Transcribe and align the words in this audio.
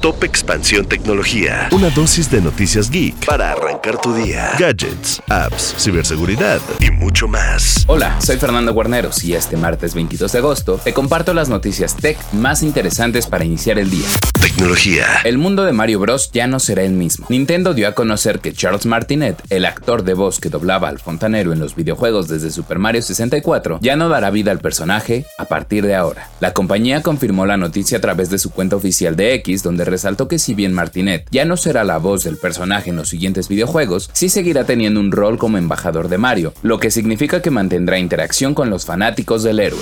Top 0.00 0.24
Expansión 0.24 0.86
Tecnología. 0.86 1.68
Una 1.72 1.90
dosis 1.90 2.30
de 2.30 2.40
noticias 2.40 2.90
geek 2.90 3.26
para 3.26 3.52
arrancar 3.52 4.00
tu 4.00 4.14
día. 4.14 4.52
Gadgets, 4.58 5.20
apps, 5.28 5.74
ciberseguridad 5.78 6.58
y 6.80 6.90
mucho 6.90 7.28
más. 7.28 7.84
Hola, 7.86 8.18
soy 8.18 8.38
Fernando 8.38 8.72
Guarneros 8.72 9.22
y 9.24 9.34
este 9.34 9.58
martes 9.58 9.94
22 9.94 10.32
de 10.32 10.38
agosto 10.38 10.80
te 10.82 10.94
comparto 10.94 11.34
las 11.34 11.50
noticias 11.50 11.96
tech 11.96 12.16
más 12.32 12.62
interesantes 12.62 13.26
para 13.26 13.44
iniciar 13.44 13.78
el 13.78 13.90
día. 13.90 14.06
Tecnología. 14.40 15.04
El 15.24 15.36
mundo 15.36 15.64
de 15.64 15.72
Mario 15.72 16.00
Bros 16.00 16.30
ya 16.32 16.46
no 16.46 16.60
será 16.60 16.82
el 16.82 16.92
mismo. 16.92 17.26
Nintendo 17.28 17.74
dio 17.74 17.86
a 17.86 17.92
conocer 17.92 18.40
que 18.40 18.54
Charles 18.54 18.86
Martinet, 18.86 19.42
el 19.50 19.66
actor 19.66 20.02
de 20.02 20.14
voz 20.14 20.40
que 20.40 20.48
doblaba 20.48 20.88
al 20.88 20.98
fontanero 20.98 21.52
en 21.52 21.58
los 21.58 21.74
videojuegos 21.74 22.26
desde 22.26 22.50
Super 22.50 22.78
Mario 22.78 23.02
64, 23.02 23.80
ya 23.82 23.96
no 23.96 24.08
dará 24.08 24.30
vida 24.30 24.50
al 24.50 24.60
personaje 24.60 25.26
a 25.36 25.44
partir 25.44 25.84
de 25.84 25.94
ahora. 25.94 26.30
La 26.40 26.54
compañía 26.54 27.02
confirmó 27.02 27.44
la 27.44 27.58
noticia 27.58 27.98
a 27.98 28.00
través 28.00 28.30
de 28.30 28.38
su 28.38 28.50
cuenta 28.50 28.76
oficial 28.76 29.14
de 29.14 29.34
X, 29.34 29.62
donde 29.62 29.89
resaltó 29.90 30.28
que 30.28 30.38
si 30.38 30.54
bien 30.54 30.72
Martinet 30.72 31.26
ya 31.30 31.44
no 31.44 31.56
será 31.56 31.84
la 31.84 31.98
voz 31.98 32.24
del 32.24 32.36
personaje 32.36 32.90
en 32.90 32.96
los 32.96 33.08
siguientes 33.08 33.48
videojuegos, 33.48 34.08
sí 34.12 34.28
seguirá 34.28 34.64
teniendo 34.64 35.00
un 35.00 35.12
rol 35.12 35.36
como 35.36 35.58
embajador 35.58 36.08
de 36.08 36.18
Mario, 36.18 36.54
lo 36.62 36.78
que 36.78 36.90
significa 36.90 37.42
que 37.42 37.50
mantendrá 37.50 37.98
interacción 37.98 38.54
con 38.54 38.70
los 38.70 38.86
fanáticos 38.86 39.42
del 39.42 39.60
héroe. 39.60 39.80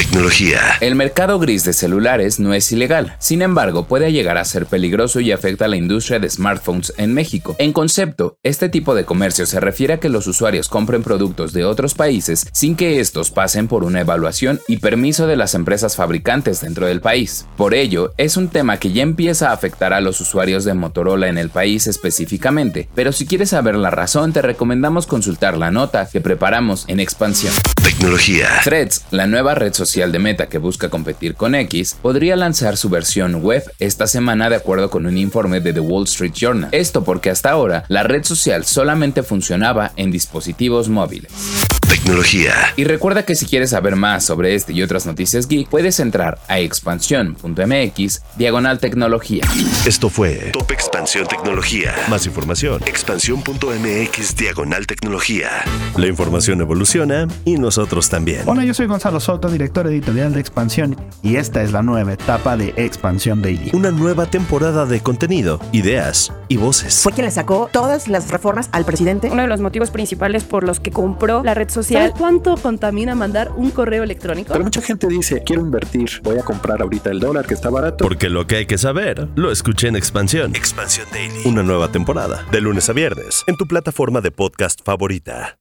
Tecnología. 0.00 0.60
El 0.80 0.94
mercado 0.94 1.38
gris 1.38 1.62
de 1.64 1.74
celulares 1.74 2.40
no 2.40 2.54
es 2.54 2.72
ilegal, 2.72 3.16
sin 3.18 3.42
embargo 3.42 3.84
puede 3.84 4.12
llegar 4.12 4.38
a 4.38 4.46
ser 4.46 4.64
peligroso 4.64 5.20
y 5.20 5.30
afecta 5.30 5.66
a 5.66 5.68
la 5.68 5.76
industria 5.76 6.18
de 6.18 6.30
smartphones 6.30 6.94
en 6.96 7.12
México. 7.12 7.54
En 7.58 7.74
concepto, 7.74 8.38
este 8.42 8.70
tipo 8.70 8.94
de 8.94 9.04
comercio 9.04 9.44
se 9.44 9.60
refiere 9.60 9.92
a 9.92 10.00
que 10.00 10.08
los 10.08 10.26
usuarios 10.26 10.70
compren 10.70 11.02
productos 11.02 11.52
de 11.52 11.66
otros 11.66 11.92
países 11.92 12.46
sin 12.50 12.76
que 12.76 12.98
estos 12.98 13.30
pasen 13.30 13.68
por 13.68 13.84
una 13.84 14.00
evaluación 14.00 14.58
y 14.66 14.78
permiso 14.78 15.26
de 15.26 15.36
las 15.36 15.54
empresas 15.54 15.96
fabricantes 15.96 16.62
dentro 16.62 16.86
del 16.86 17.02
país. 17.02 17.44
Por 17.58 17.74
ello, 17.74 18.14
es 18.16 18.38
un 18.38 18.48
tema 18.48 18.78
que 18.78 18.92
ya 18.92 19.02
empieza 19.02 19.50
a 19.50 19.52
afectar 19.52 19.92
a 19.92 20.00
los 20.00 20.18
usuarios 20.22 20.64
de 20.64 20.72
Motorola 20.72 21.28
en 21.28 21.36
el 21.36 21.50
país 21.50 21.86
específicamente, 21.86 22.88
pero 22.94 23.12
si 23.12 23.26
quieres 23.26 23.50
saber 23.50 23.74
la 23.74 23.90
razón 23.90 24.32
te 24.32 24.40
recomendamos 24.40 25.06
consultar 25.06 25.58
la 25.58 25.70
nota 25.70 26.08
que 26.10 26.22
preparamos 26.22 26.86
en 26.88 27.00
expansión. 27.00 27.52
Tecnología. 27.82 28.48
Threads, 28.64 29.04
la 29.10 29.26
nueva 29.26 29.54
red 29.54 29.74
social 29.74 29.89
de 29.90 30.18
Meta 30.20 30.48
que 30.48 30.58
busca 30.58 30.88
competir 30.88 31.34
con 31.34 31.56
X, 31.56 31.96
podría 32.00 32.36
lanzar 32.36 32.76
su 32.76 32.88
versión 32.88 33.42
web 33.42 33.64
esta 33.80 34.06
semana 34.06 34.48
de 34.48 34.54
acuerdo 34.54 34.88
con 34.88 35.04
un 35.04 35.18
informe 35.18 35.60
de 35.60 35.72
The 35.72 35.80
Wall 35.80 36.04
Street 36.04 36.32
Journal. 36.32 36.70
Esto 36.70 37.02
porque 37.02 37.28
hasta 37.28 37.50
ahora 37.50 37.84
la 37.88 38.04
red 38.04 38.22
social 38.22 38.64
solamente 38.64 39.24
funcionaba 39.24 39.90
en 39.96 40.12
dispositivos 40.12 40.88
móviles. 40.88 41.69
Tecnología. 41.90 42.52
Y 42.76 42.84
recuerda 42.84 43.24
que 43.24 43.34
si 43.34 43.46
quieres 43.46 43.70
saber 43.70 43.96
más 43.96 44.24
sobre 44.24 44.54
este 44.54 44.72
y 44.72 44.80
otras 44.80 45.06
noticias 45.06 45.48
geek, 45.48 45.68
puedes 45.68 45.98
entrar 45.98 46.38
a 46.46 46.60
expansión.mx 46.60 48.22
diagonal 48.36 48.78
tecnología. 48.78 49.42
Esto 49.84 50.08
fue 50.08 50.50
Top 50.52 50.70
Expansión 50.70 51.26
Tecnología. 51.26 51.92
Más 52.08 52.26
información. 52.26 52.80
Expansión.mx 52.86 54.36
diagonal 54.36 54.86
tecnología. 54.86 55.48
La 55.96 56.06
información 56.06 56.60
evoluciona 56.60 57.26
y 57.44 57.54
nosotros 57.54 58.08
también. 58.08 58.42
Hola, 58.46 58.64
yo 58.64 58.72
soy 58.72 58.86
Gonzalo 58.86 59.18
Soto, 59.18 59.48
director 59.50 59.88
editorial 59.88 60.32
de 60.32 60.38
Expansión, 60.38 60.96
y 61.24 61.36
esta 61.36 61.60
es 61.60 61.72
la 61.72 61.82
nueva 61.82 62.12
etapa 62.12 62.56
de 62.56 62.72
Expansión 62.76 63.42
Daily. 63.42 63.70
Una 63.72 63.90
nueva 63.90 64.26
temporada 64.26 64.86
de 64.86 65.00
contenido, 65.00 65.58
ideas 65.72 66.32
y 66.50 66.56
voces. 66.56 67.00
Fue 67.02 67.12
quien 67.12 67.24
le 67.24 67.30
sacó 67.30 67.70
todas 67.72 68.08
las 68.08 68.30
reformas 68.30 68.68
al 68.72 68.84
presidente. 68.84 69.30
Uno 69.30 69.42
de 69.42 69.48
los 69.48 69.60
motivos 69.60 69.90
principales 69.92 70.42
por 70.42 70.64
los 70.64 70.80
que 70.80 70.90
compró 70.90 71.44
la 71.44 71.54
red 71.54 71.70
social. 71.70 72.08
¿Sabes 72.08 72.18
cuánto 72.18 72.56
contamina 72.56 73.14
mandar 73.14 73.52
un 73.56 73.70
correo 73.70 74.02
electrónico? 74.02 74.52
Pero 74.52 74.64
mucha 74.64 74.82
gente 74.82 75.06
dice, 75.06 75.42
quiero 75.44 75.62
invertir, 75.62 76.20
voy 76.24 76.38
a 76.38 76.42
comprar 76.42 76.82
ahorita 76.82 77.10
el 77.10 77.20
dólar 77.20 77.46
que 77.46 77.54
está 77.54 77.70
barato. 77.70 78.04
Porque 78.04 78.28
lo 78.28 78.48
que 78.48 78.56
hay 78.56 78.66
que 78.66 78.78
saber, 78.78 79.28
lo 79.36 79.52
escuché 79.52 79.86
en 79.86 79.96
Expansión. 79.96 80.56
Expansión 80.56 81.06
Daily. 81.12 81.42
Una 81.44 81.62
nueva 81.62 81.92
temporada, 81.92 82.44
de 82.50 82.60
lunes 82.60 82.90
a 82.90 82.94
viernes, 82.94 83.44
en 83.46 83.56
tu 83.56 83.68
plataforma 83.68 84.20
de 84.20 84.32
podcast 84.32 84.80
favorita. 84.84 85.56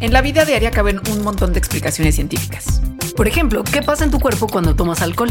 En 0.00 0.12
la 0.12 0.22
vida 0.22 0.46
diaria 0.46 0.70
caben 0.70 0.98
un 1.12 1.22
montón 1.22 1.52
de 1.52 1.58
explicaciones 1.58 2.14
científicas. 2.14 2.80
Por 3.16 3.28
ejemplo, 3.28 3.62
¿qué 3.62 3.80
pasa 3.80 4.04
en 4.04 4.10
tu 4.10 4.18
cuerpo 4.18 4.48
cuando 4.48 4.74
tomas 4.74 5.02
alcohol? 5.02 5.30